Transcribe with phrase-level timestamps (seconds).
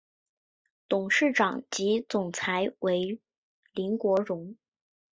[0.89, 3.19] 董事长及总裁为
[3.71, 4.55] 林国荣。